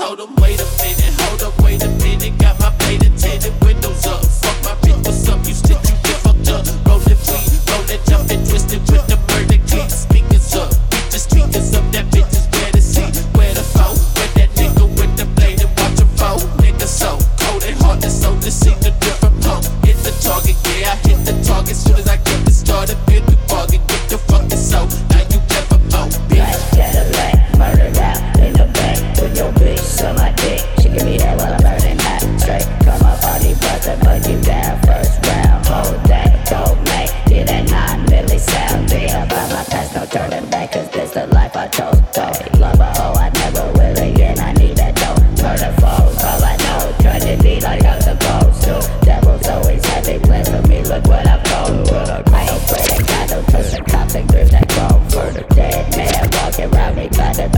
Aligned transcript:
told 0.00 0.18
him, 0.18 0.34
wait 0.36 0.58
a 0.58 0.64
minute, 0.78 1.20
hold 1.20 1.42
up, 1.42 1.62
wait 1.62 1.82
a 1.82 1.88
minute. 1.88 1.99
They 50.02 50.18
play 50.18 50.42
for 50.44 50.66
me, 50.66 50.82
look 50.82 51.06
what 51.06 51.26
I 51.26 51.42
found. 51.44 51.86
gone 51.88 52.34
I 52.34 52.48
ain't 52.48 52.62
swear 52.62 52.98
to 52.98 53.04
God, 53.04 53.28
don't 53.28 53.46
the 53.46 53.84
cops 53.86 54.14
and 54.14 54.28
grips 54.28 54.50
that 54.50 54.68
crawl 54.68 55.00
For 55.10 55.30
the 55.30 55.44
dead 55.54 55.96
man 55.96 56.30
walking 56.32 56.74
around 56.74 56.96
me 56.96 57.08
Got 57.08 57.36
the 57.36 57.48